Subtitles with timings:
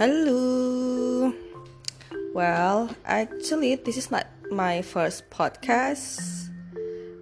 [0.00, 1.28] Hello.
[2.32, 6.48] Well, actually, this is not my first podcast.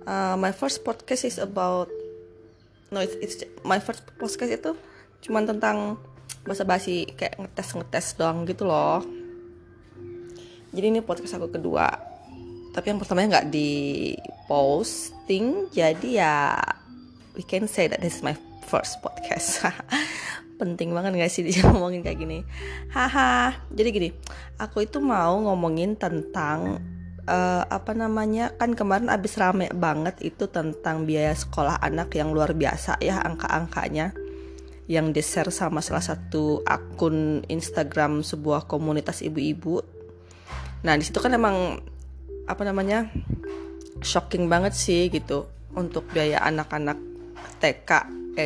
[0.07, 1.91] Uh, my first podcast is about
[2.95, 4.71] no, it's, it's my first podcast itu
[5.27, 5.99] cuma tentang
[6.47, 9.03] bahasa basi kayak ngetes ngetes doang gitu loh.
[10.71, 11.91] Jadi ini podcast aku kedua.
[12.79, 14.15] Tapi yang pertamanya nggak di
[14.47, 16.55] posting, jadi ya
[17.35, 19.65] we can say that this is my first podcast.
[20.61, 22.39] penting banget gak sih dia ngomongin kayak gini?
[22.93, 24.09] Haha jadi gini
[24.59, 26.83] aku itu mau ngomongin tentang
[27.25, 32.53] uh, apa namanya kan kemarin abis rame banget itu tentang biaya sekolah anak yang luar
[32.53, 34.13] biasa ya angka-angkanya
[34.89, 39.85] yang di share sama salah satu akun Instagram sebuah komunitas ibu-ibu.
[40.81, 41.77] Nah di situ kan emang
[42.49, 43.13] apa namanya
[44.01, 45.45] shocking banget sih gitu
[45.77, 46.97] untuk biaya anak-anak
[47.61, 47.91] TK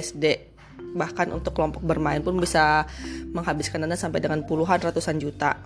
[0.00, 0.52] SD
[0.92, 2.84] bahkan untuk kelompok bermain pun bisa
[3.32, 5.56] menghabiskan dana sampai dengan puluhan ratusan juta.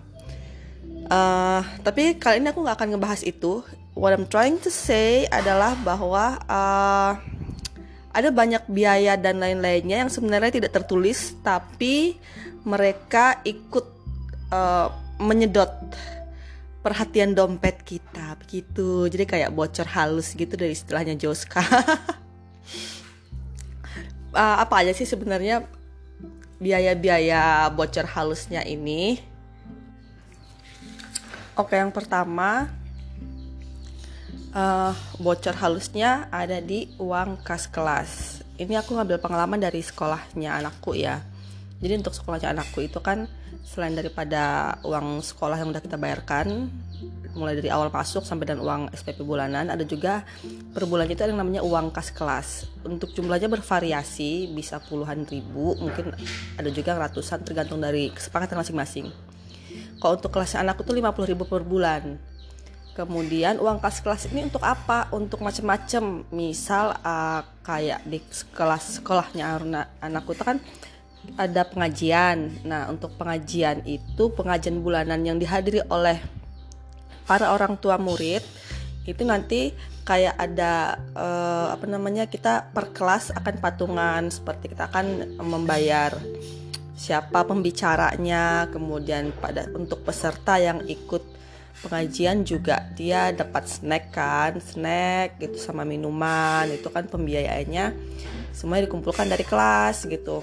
[1.06, 3.62] Uh, tapi kali ini aku nggak akan ngebahas itu.
[3.96, 7.12] What I'm trying to say adalah bahwa uh,
[8.12, 12.18] ada banyak biaya dan lain-lainnya yang sebenarnya tidak tertulis, tapi
[12.66, 13.86] mereka ikut
[14.50, 14.88] uh,
[15.22, 15.70] menyedot
[16.82, 19.06] perhatian dompet kita begitu.
[19.10, 21.62] Jadi kayak bocor halus gitu dari istilahnya Joska.
[24.36, 25.64] uh, apa aja sih sebenarnya
[26.60, 29.16] biaya-biaya bocor halusnya ini?
[31.56, 32.68] Oke, yang pertama
[34.52, 38.44] uh, bocor halusnya ada di uang kas kelas.
[38.60, 41.24] Ini aku ngambil pengalaman dari sekolahnya anakku ya.
[41.80, 43.28] Jadi untuk sekolahnya anakku itu kan
[43.64, 46.72] selain daripada uang sekolah yang udah kita bayarkan,
[47.36, 49.68] mulai dari awal masuk sampai dan uang SPP bulanan.
[49.68, 50.24] Ada juga
[50.72, 52.66] per bulan itu ada yang namanya uang kas kelas.
[52.82, 56.16] Untuk jumlahnya bervariasi bisa puluhan ribu mungkin
[56.58, 59.12] ada juga ratusan tergantung dari kesepakatan masing-masing.
[60.00, 62.16] Kalau untuk kelas anak itu 50 ribu per bulan.
[62.96, 65.12] Kemudian uang kas kelas ini untuk apa?
[65.12, 68.24] Untuk macam-macam misal uh, kayak di
[68.56, 69.60] kelas sekolahnya
[70.00, 70.56] anakku itu kan
[71.34, 72.62] ada pengajian.
[72.62, 76.22] Nah, untuk pengajian itu pengajian bulanan yang dihadiri oleh
[77.28, 78.42] para orang tua murid
[79.06, 79.70] itu nanti
[80.06, 86.14] kayak ada uh, apa namanya kita per kelas akan patungan seperti kita akan membayar
[86.94, 91.22] siapa pembicaranya kemudian pada untuk peserta yang ikut
[91.84, 97.92] pengajian juga dia dapat snack kan snack gitu sama minuman itu kan pembiayaannya
[98.56, 100.40] semuanya dikumpulkan dari kelas gitu.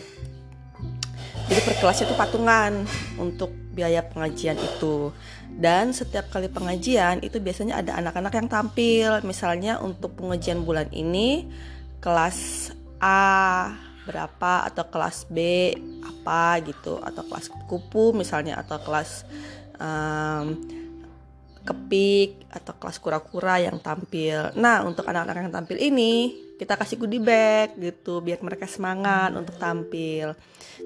[1.50, 2.86] Jadi per kelasnya itu patungan
[3.18, 5.10] untuk biaya pengajian itu
[5.58, 11.50] dan setiap kali pengajian itu biasanya ada anak-anak yang tampil misalnya untuk pengajian bulan ini
[12.00, 12.70] kelas
[13.02, 13.74] A
[14.04, 15.38] berapa atau kelas B
[16.04, 19.24] apa gitu atau kelas kupu misalnya atau kelas
[19.80, 20.60] um,
[21.64, 24.52] kepik atau kelas kura-kura yang tampil.
[24.60, 29.56] Nah, untuk anak-anak yang tampil ini kita kasih goodie bag gitu biar mereka semangat untuk
[29.56, 30.36] tampil.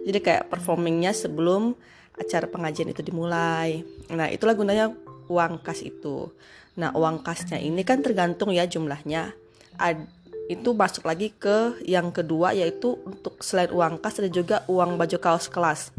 [0.05, 1.73] Jadi kayak performingnya sebelum
[2.17, 3.85] acara pengajian itu dimulai.
[4.09, 4.91] Nah, itulah gunanya
[5.29, 6.33] uang kas itu.
[6.77, 9.33] Nah, uang kasnya ini kan tergantung ya jumlahnya.
[9.77, 10.09] Ad,
[10.47, 15.17] itu masuk lagi ke yang kedua yaitu untuk selain uang kas ada juga uang baju
[15.19, 15.91] kaos kelas.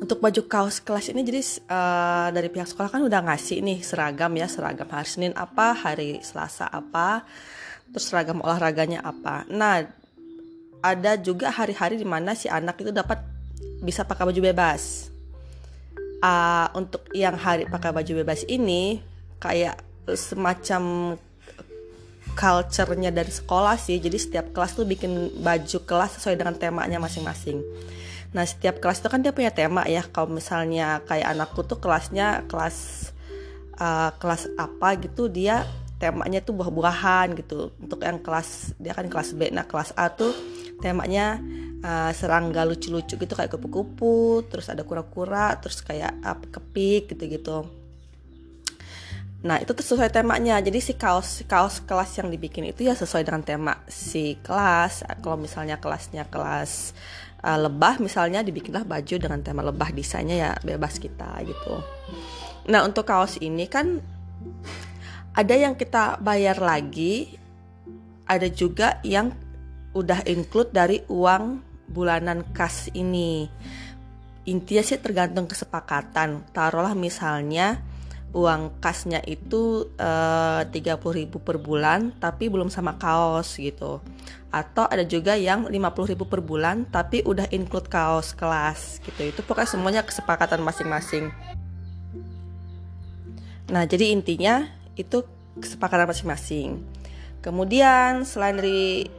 [0.00, 4.32] Untuk baju kaos kelas ini jadi uh, dari pihak sekolah kan udah ngasih nih seragam
[4.34, 7.28] ya, seragam hari Senin apa, hari Selasa apa,
[7.92, 9.44] terus seragam olahraganya apa.
[9.52, 9.84] Nah,
[10.84, 13.33] ada juga hari-hari di mana si anak itu dapat
[13.84, 15.12] bisa pakai baju bebas.
[16.24, 19.04] Uh, untuk yang hari pakai baju bebas ini
[19.36, 19.76] kayak
[20.16, 21.14] semacam
[22.34, 24.00] culture-nya dari sekolah sih.
[24.00, 27.60] Jadi setiap kelas tuh bikin baju kelas sesuai dengan temanya masing-masing.
[28.34, 30.02] Nah, setiap kelas itu kan dia punya tema ya.
[30.10, 33.10] Kalau misalnya kayak anakku tuh kelasnya kelas
[33.78, 35.62] uh, kelas apa gitu, dia
[36.02, 37.70] temanya tuh buah-buahan gitu.
[37.78, 39.54] Untuk yang kelas dia kan kelas B.
[39.54, 40.34] Nah, kelas A tuh
[40.82, 41.38] temanya
[41.84, 47.68] uh, serangga lucu-lucu gitu kayak kupu-kupu terus ada kura-kura terus kayak apa kepik gitu-gitu.
[49.44, 50.56] Nah itu tuh sesuai temanya.
[50.64, 55.04] Jadi si kaos kaos kelas yang dibikin itu ya sesuai dengan tema si kelas.
[55.20, 56.96] Kalau misalnya kelasnya kelas
[57.44, 61.84] uh, lebah misalnya dibikinlah baju dengan tema lebah Desainnya ya bebas kita gitu.
[62.72, 64.00] Nah untuk kaos ini kan
[65.34, 67.34] Ada yang kita bayar lagi
[68.24, 69.34] Ada juga yang
[69.92, 73.48] udah include dari uang bulanan kas ini.
[74.44, 76.44] Intinya sih tergantung kesepakatan.
[76.52, 77.80] Taruhlah misalnya
[78.34, 84.02] uang kasnya itu eh, tiga puluh ribu per bulan tapi belum sama kaos gitu
[84.54, 89.66] atau ada juga yang 50.000 per bulan tapi udah include kaos kelas gitu itu pokoknya
[89.66, 91.34] semuanya kesepakatan masing-masing
[93.66, 95.26] nah jadi intinya itu
[95.58, 96.86] kesepakatan masing-masing
[97.42, 99.10] kemudian selain dari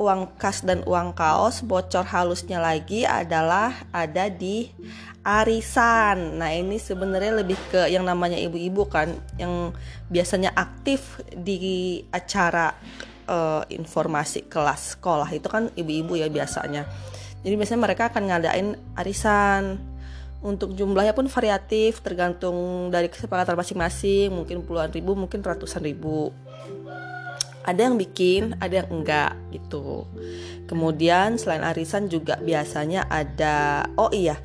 [0.00, 4.72] uang kas dan uang kaos bocor halusnya lagi adalah ada di
[5.20, 9.76] arisan nah ini sebenarnya lebih ke yang namanya ibu-ibu kan yang
[10.08, 12.72] biasanya aktif di acara
[13.30, 16.84] uh, informasi kelas sekolah itu kan ibu-ibu ya biasanya.
[17.40, 18.68] Jadi biasanya mereka akan ngadain
[18.98, 19.78] arisan.
[20.40, 26.32] Untuk jumlahnya pun variatif tergantung dari kesepakatan masing-masing, mungkin puluhan ribu, mungkin ratusan ribu.
[27.60, 30.08] Ada yang bikin, ada yang enggak gitu.
[30.64, 34.40] Kemudian selain arisan juga biasanya ada oh iya,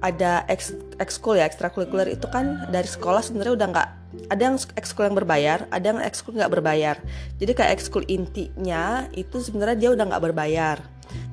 [0.00, 0.48] ada
[0.96, 3.88] ekskul ya ekstrakurikuler itu kan dari sekolah sebenarnya udah nggak
[4.32, 6.96] ada yang ekskul yang berbayar, ada yang ekskul nggak berbayar.
[7.38, 10.76] Jadi kayak ekskul intinya itu sebenarnya dia udah nggak berbayar.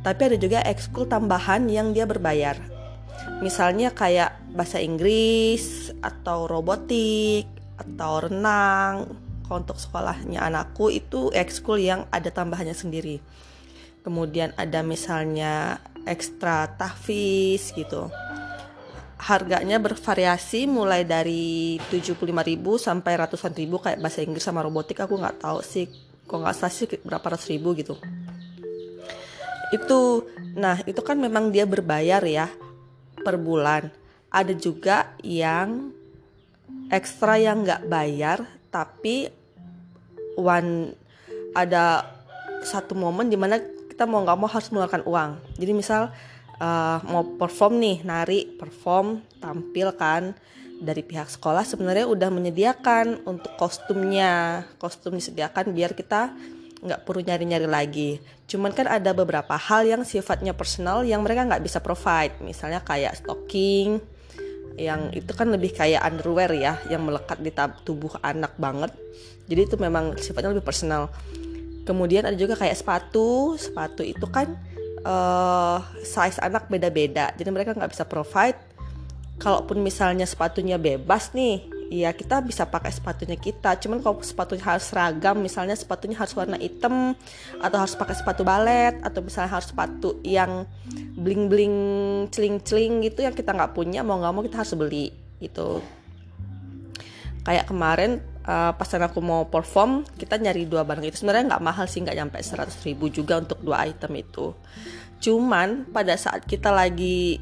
[0.06, 2.58] Tapi ada juga ekskul tambahan yang dia berbayar.
[3.42, 7.46] Misalnya kayak bahasa Inggris atau robotik
[7.78, 9.27] atau renang.
[9.48, 13.24] Untuk sekolahnya anakku itu ekskul yang ada tambahannya sendiri.
[14.04, 18.12] Kemudian ada misalnya ekstra tahfiz gitu.
[19.18, 22.28] Harganya bervariasi mulai dari 75.000
[22.80, 25.92] sampai ratusan ribu kayak bahasa Inggris sama robotik aku nggak tahu sih.
[26.28, 28.00] Kok nggak salah sih berapa ratus ribu gitu.
[29.72, 32.48] Itu nah itu kan memang dia berbayar ya
[33.24, 33.92] per bulan.
[34.32, 35.92] Ada juga yang
[36.88, 39.37] ekstra yang nggak bayar tapi
[40.38, 40.94] one
[41.58, 42.06] ada
[42.62, 43.58] satu momen di mana
[43.90, 45.32] kita mau nggak mau harus mengeluarkan uang.
[45.58, 46.14] Jadi misal
[46.62, 50.38] uh, mau perform nih nari perform tampil kan
[50.78, 54.66] dari pihak sekolah sebenarnya udah menyediakan untuk kostumnya.
[54.78, 56.30] Kostum disediakan biar kita
[56.78, 58.22] nggak perlu nyari-nyari lagi.
[58.46, 62.38] Cuman kan ada beberapa hal yang sifatnya personal yang mereka nggak bisa provide.
[62.46, 63.98] Misalnya kayak stocking
[64.78, 67.50] yang itu kan lebih kayak underwear ya yang melekat di
[67.82, 68.94] tubuh anak banget.
[69.50, 71.10] Jadi itu memang sifatnya lebih personal.
[71.84, 74.54] Kemudian ada juga kayak sepatu sepatu itu kan
[75.02, 78.60] uh, size anak beda-beda jadi mereka nggak bisa provide.
[79.38, 83.80] Kalaupun misalnya sepatunya bebas nih ya kita bisa pakai sepatunya kita.
[83.80, 87.16] Cuman kalau sepatunya harus seragam misalnya sepatunya harus warna hitam
[87.64, 90.68] atau harus pakai sepatu balet atau misalnya harus sepatu yang
[91.18, 91.76] bling bling
[92.34, 95.86] celing celing gitu yang kita nggak punya mau nggak mau kita harus beli gitu.
[97.46, 101.86] Kayak kemarin uh, pas aku mau perform kita nyari dua barang itu sebenarnya nggak mahal
[101.86, 104.58] sih nggak nyampe 100 ribu juga untuk dua item itu.
[105.22, 107.38] Cuman pada saat kita lagi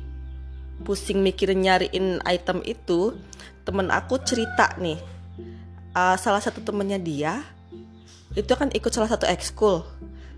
[0.83, 3.15] pusing mikirin nyariin item itu
[3.63, 4.99] temen aku cerita nih
[5.95, 7.39] uh, salah satu temennya dia
[8.35, 9.87] itu kan ikut salah satu ekskul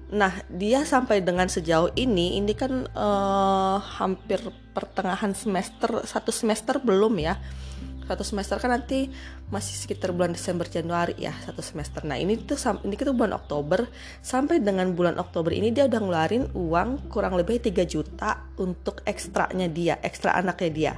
[0.07, 4.39] Nah, dia sampai dengan sejauh ini, ini kan uh, hampir
[4.71, 7.35] pertengahan semester, satu semester belum ya.
[8.07, 9.11] Satu semester kan nanti
[9.51, 12.07] masih sekitar bulan Desember Januari ya satu semester.
[12.07, 12.55] Nah ini tuh
[12.87, 13.83] ini tuh bulan Oktober.
[14.23, 19.67] Sampai dengan bulan Oktober ini dia udah ngeluarin uang kurang lebih 3 juta untuk ekstranya
[19.67, 20.93] dia ekstra anaknya dia.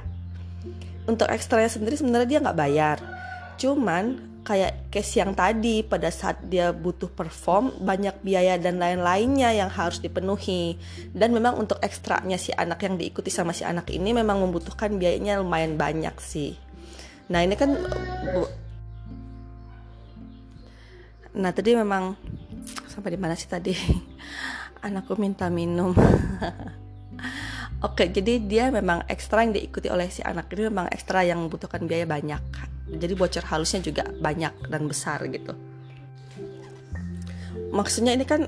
[1.10, 3.19] Untuk ekstranya sendiri sebenarnya dia nggak bayar
[3.60, 9.68] cuman kayak case yang tadi pada saat dia butuh perform banyak biaya dan lain-lainnya yang
[9.68, 10.80] harus dipenuhi
[11.12, 15.44] dan memang untuk ekstranya si anak yang diikuti sama si anak ini memang membutuhkan biayanya
[15.44, 16.56] lumayan banyak sih
[17.30, 17.70] Nah ini kan
[21.30, 22.18] Nah tadi memang
[22.90, 23.70] sampai di mana sih tadi?
[24.84, 25.94] Anakku minta minum.
[27.80, 31.88] Oke, jadi dia memang ekstra yang diikuti oleh si anak ini memang ekstra yang membutuhkan
[31.88, 32.42] biaya banyak.
[32.90, 35.56] Jadi bocor halusnya juga banyak dan besar gitu.
[37.72, 38.44] Maksudnya ini kan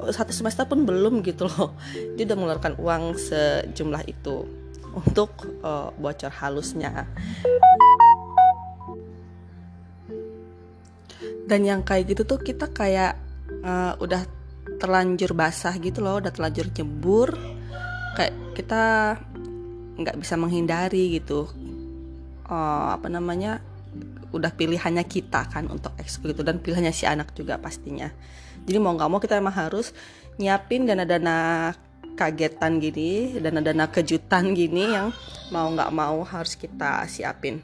[0.00, 1.76] satu semester pun belum gitu loh.
[2.16, 4.48] Dia udah mengeluarkan uang sejumlah itu
[4.96, 7.04] untuk uh, bocor halusnya.
[11.50, 13.18] dan yang kayak gitu tuh kita kayak
[13.66, 14.22] uh, udah
[14.78, 17.34] terlanjur basah gitu loh udah terlanjur jebur
[18.14, 19.16] kayak kita
[20.00, 21.48] nggak bisa menghindari gitu
[22.48, 23.60] uh, apa namanya
[24.30, 28.08] udah pilihannya kita kan untuk ekskul gitu dan pilihannya si anak juga pastinya
[28.64, 29.90] jadi mau nggak mau kita emang harus
[30.38, 31.70] nyiapin dana-dana
[32.14, 35.10] kagetan gini dana-dana kejutan gini yang
[35.50, 37.60] mau nggak mau harus kita siapin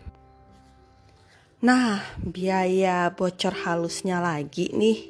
[1.56, 5.08] Nah, biaya bocor halusnya lagi nih.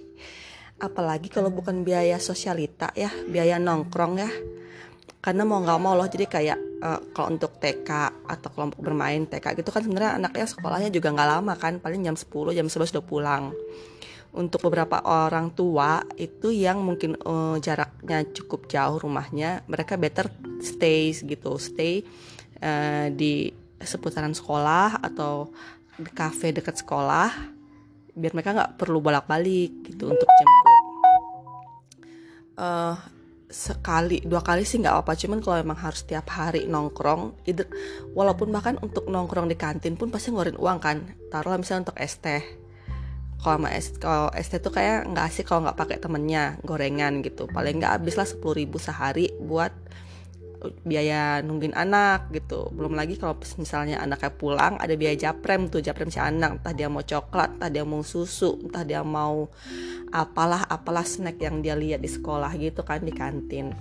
[0.79, 4.31] Apalagi kalau bukan biaya sosialita ya, biaya nongkrong ya.
[5.21, 7.91] Karena mau nggak mau loh, jadi kayak uh, kalau untuk TK
[8.31, 12.15] atau kelompok bermain TK gitu kan sebenarnya anaknya sekolahnya juga nggak lama kan paling jam
[12.15, 13.45] 10 jam 11 udah pulang.
[14.37, 20.29] Untuk beberapa orang tua itu yang mungkin uh, jaraknya cukup jauh rumahnya mereka better
[20.61, 22.05] stay gitu stay
[22.61, 23.49] uh, di
[23.81, 25.49] seputaran sekolah atau
[25.97, 27.33] di cafe dekat sekolah
[28.17, 30.81] biar mereka nggak perlu bolak-balik gitu untuk jemput.
[32.57, 32.97] Uh,
[33.47, 35.13] sekali dua kali sih nggak apa-apa.
[35.15, 37.67] Cuman kalau emang harus tiap hari nongkrong either,
[38.13, 40.97] walaupun bahkan untuk nongkrong di kantin pun pasti ngeluarin uang kan.
[41.31, 42.43] Taruhlah misalnya untuk es teh.
[43.37, 47.23] Kalau sama es kalau es teh tuh kayak nggak asik kalau nggak pakai temennya gorengan
[47.23, 47.47] gitu.
[47.47, 49.71] Paling nggak habis lah sepuluh ribu sehari buat
[50.87, 52.71] biaya nungguin anak gitu.
[52.73, 56.89] Belum lagi kalau misalnya anaknya pulang ada biaya japrem tuh japrem si anak entah dia
[56.91, 59.51] mau coklat entah dia mau susu entah dia mau
[60.11, 63.75] apalah apalah snack yang dia lihat di sekolah gitu kan di kantin.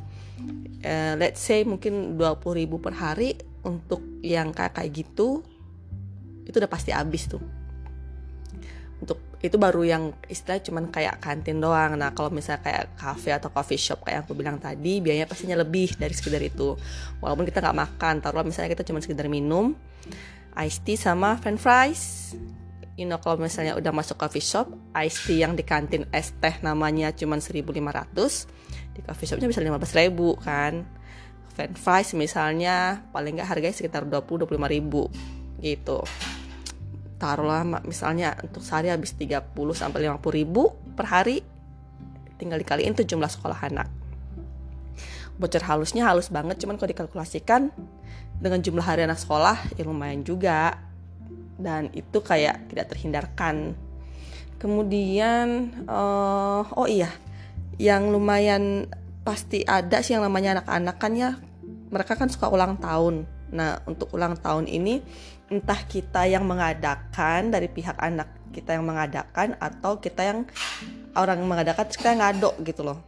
[0.85, 3.33] Uh, let's say mungkin 20 ribu per hari
[3.65, 5.41] untuk yang kayak kayak gitu
[6.45, 7.41] itu udah pasti habis tuh.
[9.01, 11.99] Untuk itu baru yang istilah cuman kayak kantin doang.
[11.99, 15.95] Nah kalau misalnya kayak cafe atau coffee shop kayak aku bilang tadi biayanya pastinya lebih
[15.99, 16.73] dari sekedar itu.
[17.19, 19.75] Walaupun kita nggak makan taruhlah misalnya kita cuma sekedar minum
[20.55, 22.33] iced tea sama french fries.
[22.95, 26.55] You know kalau misalnya udah masuk coffee shop iced tea yang di kantin es teh
[26.63, 27.75] namanya cuma 1500
[28.95, 30.73] di coffee shopnya bisa 15.000 kan.
[31.55, 35.07] French fries misalnya paling nggak harganya sekitar 20 25 ribu
[35.63, 36.03] gitu
[37.15, 41.39] taruhlah misalnya untuk sehari habis 30 sampai 50 ribu per hari
[42.35, 43.87] tinggal dikaliin tuh jumlah sekolah anak.
[45.35, 47.71] Bocor halusnya halus banget cuman kalau dikalkulasikan
[48.39, 50.79] dengan jumlah hari anak sekolah ya lumayan juga.
[51.55, 53.75] Dan itu kayak tidak terhindarkan.
[54.59, 57.11] Kemudian uh, oh iya
[57.79, 58.87] yang lumayan
[59.23, 61.31] pasti ada sih yang namanya anak-anak kan ya.
[61.91, 63.23] Mereka kan suka ulang tahun.
[63.55, 64.99] Nah untuk ulang tahun ini
[65.49, 70.39] entah kita yang mengadakan dari pihak anak kita yang mengadakan atau kita yang
[71.13, 73.03] orang yang mengadakan kita yang ngadok gitu loh.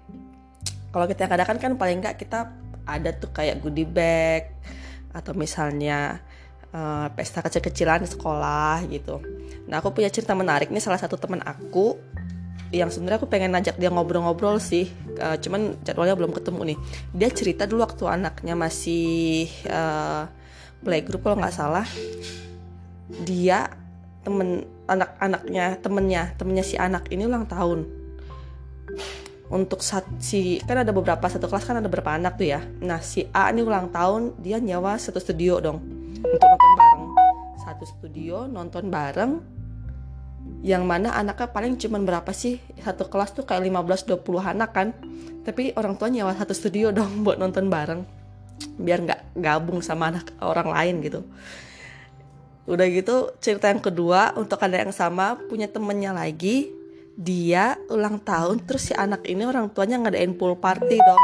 [0.92, 2.52] Kalau kita yang mengadakan kan paling nggak kita
[2.88, 4.52] ada tuh kayak goodie bag
[5.16, 6.20] atau misalnya
[6.72, 9.24] uh, pesta kecil-kecilan di sekolah gitu.
[9.68, 11.96] Nah aku punya cerita menarik nih salah satu teman aku
[12.68, 14.92] yang sebenarnya aku pengen ngajak dia ngobrol-ngobrol sih
[15.24, 16.78] uh, cuman jadwalnya belum ketemu nih.
[17.16, 20.28] Dia cerita dulu waktu anaknya masih uh,
[20.82, 21.88] playgroup kalau nggak salah.
[23.24, 23.72] Dia
[24.28, 27.88] temen anak-anaknya temennya temennya si anak ini ulang tahun.
[29.48, 29.80] Untuk
[30.20, 32.62] si kan ada beberapa satu kelas kan ada beberapa anak tuh ya.
[32.84, 35.80] Nah si A ini ulang tahun dia nyawa satu studio dong.
[36.20, 37.04] Untuk nonton bareng.
[37.64, 39.32] Satu studio nonton bareng.
[40.64, 42.60] Yang mana anaknya paling cuman berapa sih?
[42.80, 44.92] Satu kelas tuh kayak 15-20 anak kan.
[45.48, 48.17] Tapi orang tua nyawa satu studio dong buat nonton bareng
[48.78, 51.22] biar nggak gabung sama anak orang lain gitu.
[52.68, 56.76] Udah gitu cerita yang kedua untuk ada yang sama punya temennya lagi
[57.18, 61.24] dia ulang tahun terus si anak ini orang tuanya ngadain pool party dong.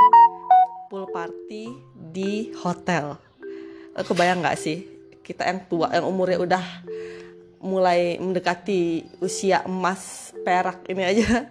[0.90, 3.20] Pool party di hotel.
[3.94, 4.90] Aku bayang nggak sih?
[5.22, 6.66] Kita yang tua yang umurnya udah
[7.64, 11.46] mulai mendekati usia emas perak ini aja.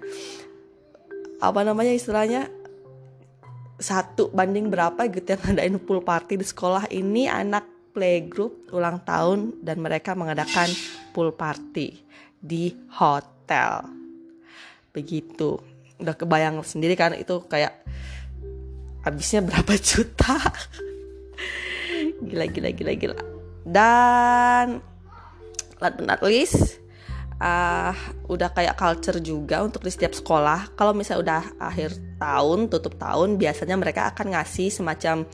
[1.47, 2.51] Apa namanya istilahnya
[3.83, 9.61] satu banding berapa gitu yang ngadain pool party di sekolah ini anak playgroup ulang tahun
[9.61, 10.71] dan mereka mengadakan
[11.13, 12.01] pool party
[12.39, 13.85] di hotel.
[14.95, 15.61] Begitu.
[16.01, 17.83] Udah kebayang sendiri kan itu kayak
[19.05, 20.39] habisnya berapa juta?
[22.27, 23.19] Gila gila gila gila.
[23.67, 24.83] Dan
[25.83, 26.82] last but not least
[27.43, 27.93] uh,
[28.31, 30.79] udah kayak culture juga untuk di setiap sekolah.
[30.79, 35.27] Kalau misalnya udah akhir tahun, tutup tahun, biasanya mereka akan ngasih semacam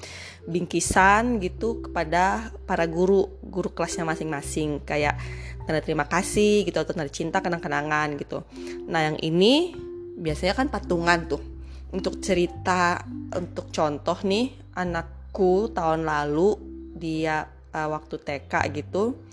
[0.48, 4.80] bingkisan gitu kepada para guru, guru kelasnya masing-masing.
[4.88, 5.20] Kayak
[5.68, 8.40] tanda terima kasih gitu atau tanda cinta kenang-kenangan gitu.
[8.88, 9.76] Nah yang ini
[10.16, 11.42] biasanya kan patungan tuh.
[11.88, 13.00] Untuk cerita,
[13.32, 16.52] untuk contoh nih, anakku tahun lalu
[16.92, 19.27] dia uh, waktu TK gitu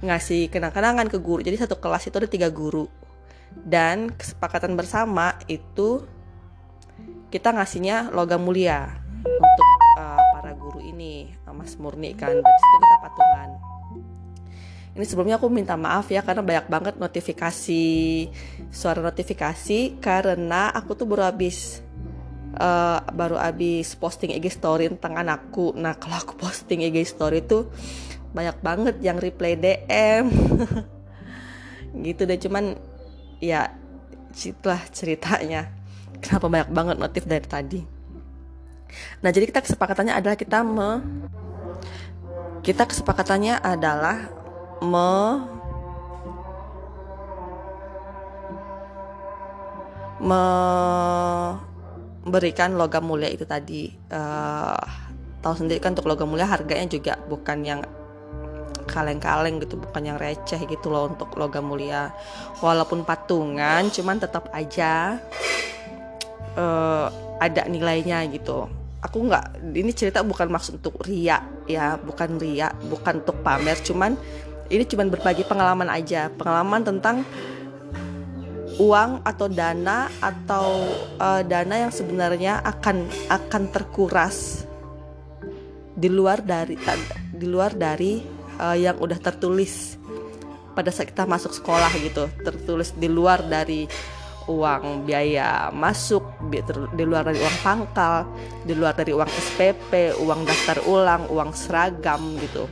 [0.00, 1.40] ngasih kenang-kenangan ke guru.
[1.44, 2.88] Jadi satu kelas itu ada tiga guru.
[3.50, 6.04] Dan kesepakatan bersama itu
[7.30, 8.90] kita ngasihnya logam mulia
[9.22, 12.32] untuk uh, para guru ini, Mas Murni kan.
[12.32, 13.48] Dari situ kita patungan.
[14.90, 17.86] Ini sebelumnya aku minta maaf ya karena banyak banget notifikasi
[18.74, 21.78] suara notifikasi karena aku tuh baru habis
[22.58, 25.78] uh, baru habis posting IG story tentang anakku.
[25.78, 27.70] Nah, kalau aku posting IG story tuh
[28.30, 30.30] banyak banget yang reply DM
[32.06, 32.78] gitu deh cuman
[33.42, 33.74] ya
[34.30, 35.66] itulah ceritanya.
[36.20, 37.80] Kenapa banyak banget notif dari tadi?
[39.22, 41.00] Nah jadi kita kesepakatannya adalah kita me
[42.60, 44.28] kita kesepakatannya adalah
[44.84, 45.48] me
[50.20, 51.56] memberikan
[52.76, 53.88] logam mulia itu tadi.
[54.12, 54.76] Uh,
[55.40, 57.80] tahu sendiri kan untuk logam mulia harganya juga bukan yang
[58.90, 62.10] kaleng-kaleng gitu bukan yang receh gitu loh untuk logam mulia.
[62.58, 65.22] Walaupun patungan cuman tetap aja
[66.58, 67.06] uh,
[67.38, 68.66] ada nilainya gitu.
[69.00, 74.12] Aku nggak ini cerita bukan maksud untuk ria ya bukan ria bukan untuk pamer cuman
[74.68, 76.28] ini cuman berbagi pengalaman aja.
[76.34, 77.22] Pengalaman tentang
[78.80, 80.88] uang atau dana atau
[81.20, 84.64] uh, dana yang sebenarnya akan akan terkuras
[85.92, 86.80] di luar dari
[87.36, 89.96] di luar dari uh, yang udah tertulis
[90.76, 92.28] pada saat kita masuk sekolah gitu.
[92.44, 93.88] Tertulis di luar dari
[94.50, 96.24] uang biaya masuk
[96.96, 98.26] di luar dari uang pangkal
[98.66, 102.66] di luar dari uang SPP uang daftar ulang uang seragam gitu.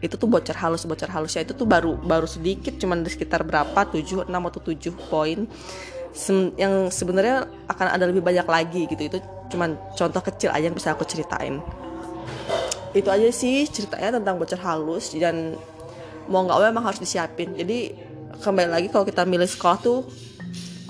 [0.00, 1.44] Itu tuh bocor halus bocor halusnya.
[1.44, 3.76] Itu tuh baru baru sedikit cuman di sekitar berapa?
[3.84, 5.44] 7 6 atau 7 poin.
[6.56, 9.02] Yang sebenarnya akan ada lebih banyak lagi gitu.
[9.12, 9.18] Itu
[9.52, 11.60] cuman contoh kecil aja yang bisa aku ceritain
[12.90, 15.54] itu aja sih ceritanya tentang bocor halus dan
[16.26, 17.54] mau nggak mau emang harus disiapin.
[17.54, 17.94] Jadi
[18.42, 20.06] kembali lagi kalau kita milih sekolah tuh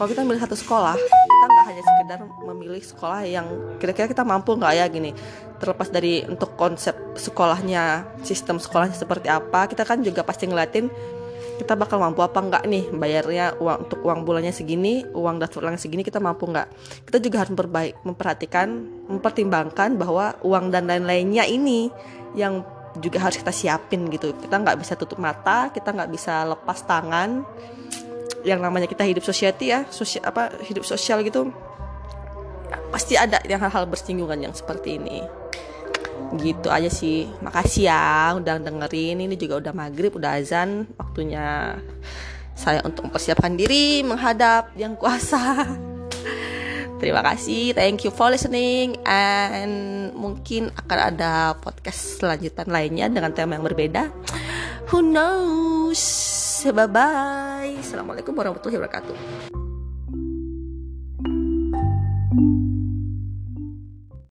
[0.00, 4.56] kalau kita milih satu sekolah kita nggak hanya sekedar memilih sekolah yang kira-kira kita mampu
[4.56, 5.12] nggak ya gini.
[5.60, 10.88] Terlepas dari untuk konsep sekolahnya sistem sekolahnya seperti apa kita kan juga pasti ngeliatin
[11.60, 12.88] kita bakal mampu apa enggak nih?
[12.88, 16.72] Bayarnya uang untuk uang bulannya segini uang daftar ulang segini kita mampu enggak
[17.04, 18.68] kita juga harus memperbaik memperhatikan
[19.12, 21.92] mempertimbangkan bahwa uang dan lain-lainnya ini
[22.32, 22.64] yang
[22.98, 24.32] juga harus kita siapin gitu.
[24.34, 27.44] Kita nggak bisa tutup mata kita nggak bisa lepas tangan.
[28.40, 31.52] Yang namanya kita hidup society ya sosial apa hidup sosial gitu
[32.90, 35.22] pasti ada yang hal-hal bersinggungan yang seperti ini
[36.40, 37.28] gitu aja sih.
[37.40, 39.24] Makasih ya udah dengerin.
[39.24, 40.88] Ini juga udah maghrib udah azan.
[40.96, 41.76] Waktunya
[42.54, 45.64] saya untuk mempersiapkan diri menghadap yang kuasa.
[47.00, 47.72] Terima kasih.
[47.72, 49.00] Thank you for listening.
[49.08, 54.12] And mungkin akan ada podcast selanjutan lainnya dengan tema yang berbeda.
[54.92, 56.02] Who knows?
[56.60, 59.59] Bye bye assalamualaikum warahmatullahi wabarakatuh